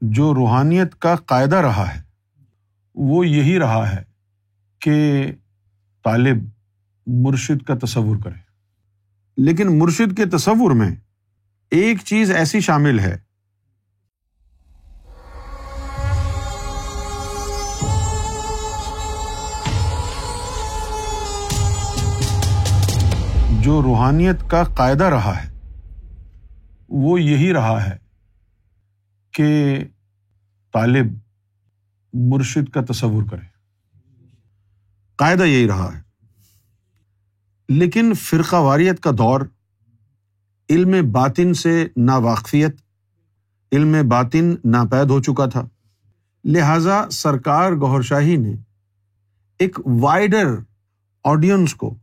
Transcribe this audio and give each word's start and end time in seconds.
جو 0.00 0.34
روحانیت 0.34 0.94
کا 0.94 1.16
قاعدہ 1.16 1.56
رہا 1.56 1.94
ہے، 1.94 2.02
وہ 2.94 3.26
یہی 3.26 3.58
رہا 3.58 3.92
ہے 3.92 4.02
کہ 4.78 5.26
طالب 6.04 6.36
مرشد 7.06 7.62
کا 7.62 7.74
تصور 7.82 8.16
کرے۔ 8.24 8.38
لیکن 9.36 9.78
مرشد 9.78 10.16
کے 10.16 10.26
تصور 10.26 10.70
میں 10.70 10.90
ایک 11.70 11.98
چیز 12.04 12.30
ایسی 12.30 12.60
شامل 12.60 12.98
ہے۔ 12.98 13.18
جو 23.62 23.82
روحانیت 23.82 24.50
کا 24.50 24.64
قاعدہ 24.64 25.04
رہا 25.04 25.44
ہے، 25.44 25.50
وہ 26.88 27.22
یہی 27.22 27.52
رہا 27.52 27.86
ہے 27.86 28.09
کہ 29.32 29.78
طالب 30.72 31.06
مرشد 32.12 32.68
کا 32.68 32.80
تصور 32.92 33.22
کرے۔ 33.30 33.46
قاعدہ 35.16 35.42
یہی 35.42 35.68
رہا 35.68 35.94
ہے۔ 35.94 36.02
لیکن 37.68 38.14
فرقہ 38.14 38.56
واریت 38.56 39.00
کا 39.00 39.10
دور، 39.18 39.40
علم 40.70 41.12
باطن 41.12 41.54
سے 41.54 41.88
نا 41.96 42.16
واقفیت 42.16 42.76
علم 43.72 43.96
باطن 44.08 44.54
ناپید 44.64 45.10
ہو 45.10 45.22
چکا 45.22 45.46
تھا۔ 45.46 45.68
لہذا 46.44 47.10
سرکار 47.10 47.72
گور 47.72 48.02
شاہی 48.02 48.36
نے 48.36 48.52
ایک 49.58 49.78
وائڈر 49.86 50.46
آڈینس 51.24 51.74
کو 51.74 51.94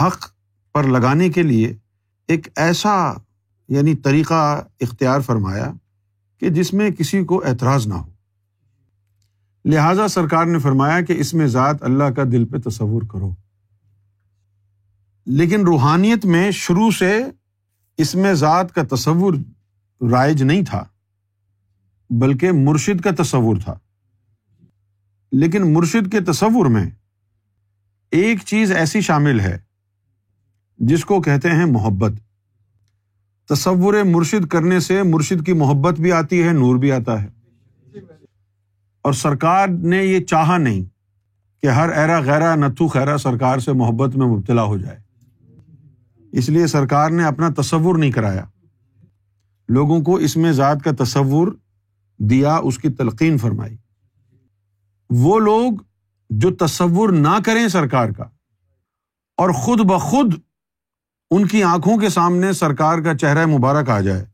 حق 0.00 0.30
پر 0.72 0.84
لگانے 0.84 1.28
کے 1.28 1.42
لیے 1.42 1.76
ایک 2.28 2.48
ایسا 2.56 3.12
یعنی 3.68 3.94
طریقہ 3.94 4.62
اختیار 4.80 5.20
فرمایا 5.20 5.72
کہ 6.40 6.48
جس 6.48 6.74
میں 6.74 6.90
کسی 6.90 7.24
کو 7.24 7.44
اعتراض 7.46 7.86
نہ 7.86 7.94
ہو۔ 7.94 8.10
لہذا 9.64 10.08
سرکار 10.08 10.44
نے 10.44 10.58
فرمایا 10.58 11.00
کہ 11.00 11.12
اس 11.12 11.34
میں 11.34 11.46
ذات 11.46 11.82
اللہ 11.82 12.04
کا 12.04 12.22
دل 12.32 12.44
پہ 12.44 12.68
تصور 12.68 13.02
کرو۔ 13.02 13.34
لیکن 15.26 15.60
روحانیت 15.60 16.24
میں 16.24 16.50
شروع 16.50 16.90
سے 16.90 17.24
اس 17.96 18.14
میں 18.14 18.34
ذات 18.34 18.74
کا 18.74 18.94
تصور 18.94 19.34
رائج 20.10 20.42
نہیں 20.42 20.62
تھا، 20.64 20.84
بلکہ 22.10 22.52
مرشد 22.52 23.00
کا 23.00 23.22
تصور 23.22 23.56
تھا۔ 23.64 23.78
لیکن 25.32 25.74
مرشد 25.74 26.12
کے 26.12 26.20
تصور 26.20 26.66
میں 26.66 26.90
ایک 28.10 28.38
چیز 28.46 28.72
ایسی 28.72 29.00
شامل 29.00 29.40
ہے، 29.40 29.58
جس 30.78 31.04
کو 31.04 31.22
کہتے 31.22 31.50
ہیں 31.50 31.66
محبت۔ 31.66 32.12
تصور 33.48 33.94
مرشد 34.04 34.46
کرنے 34.46 34.80
سے 34.80 35.02
مرشد 35.02 35.46
کی 35.46 35.52
محبت 35.52 36.00
بھی 36.00 36.12
آتی 36.12 36.42
ہے، 36.42 36.52
نور 36.52 36.76
بھی 36.76 36.92
آتا 36.92 37.22
ہے۔ 37.22 37.28
اور 39.02 39.12
سرکار 39.12 39.68
نے 39.68 40.04
یہ 40.04 40.24
چاہا 40.24 40.58
نہیں 40.58 40.84
کہ 41.62 41.66
ہر 41.66 41.88
ایرا 41.88 42.20
غیرا 42.20 42.54
نتھو 42.54 42.88
خیرا 42.88 43.18
سرکار 43.18 43.58
سے 43.58 43.72
محبت 43.72 44.16
میں 44.16 44.26
مبتلا 44.26 44.62
ہو 44.62 44.78
جائے۔ 44.78 44.98
اس 46.32 46.48
لیے 46.48 46.66
سرکار 46.66 47.10
نے 47.10 47.24
اپنا 47.24 47.48
تصور 47.60 47.98
نہیں 47.98 48.12
کرایا۔ 48.12 48.44
لوگوں 49.68 50.00
کو 50.00 50.14
اس 50.14 50.36
میں 50.36 50.52
ذات 50.52 50.78
کا 50.84 51.04
تصور 51.04 51.48
دیا، 52.18 52.56
اس 52.56 52.78
کی 52.78 52.88
تلقین 52.88 53.38
فرمائی۔ 53.38 53.76
وہ 55.10 55.38
لوگ 55.38 55.72
جو 56.30 56.50
تصور 56.50 57.08
نہ 57.08 57.38
کریں 57.44 57.68
سرکار 57.68 58.08
کا 58.10 58.24
اور 59.36 59.50
خود 59.50 59.80
بخود 59.80 60.34
ان 61.30 61.46
کی 61.46 61.62
آنکھوں 61.62 61.98
کے 61.98 62.08
سامنے 62.08 62.52
سرکار 62.52 62.98
کا 62.98 63.18
چہرہ 63.18 63.46
مبارک 63.46 63.90
آ 63.90 64.00
جائے۔ 64.00 64.24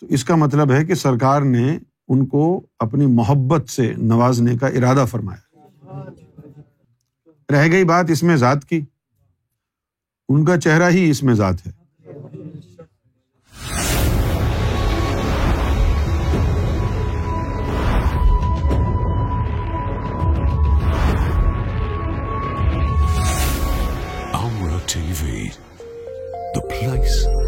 تو 0.00 0.06
اس 0.06 0.24
کا 0.24 0.34
مطلب 0.34 0.72
ہے 0.72 0.84
کہ 0.84 0.94
سرکار 0.94 1.42
نے 1.42 1.78
ان 2.08 2.26
کو 2.26 2.66
اپنی 2.78 3.06
محبت 3.06 3.68
سے 3.70 3.94
نوازنے 3.96 4.56
کا 4.56 4.66
ارادہ 4.66 5.04
فرمایا۔ 5.10 5.66
رہ 7.50 7.70
گئی 7.70 7.84
بات 7.84 8.04
اس 8.08 8.22
میں 8.22 8.36
ذات 8.36 8.64
کی۔ 8.64 8.80
ان 10.28 10.44
کا 10.44 10.60
چہرہ 10.60 10.90
ہی 10.90 11.10
اس 11.10 11.22
میں 11.22 11.34
ذات 11.34 11.66
ہے۔ 11.66 11.79
Place 26.80 27.39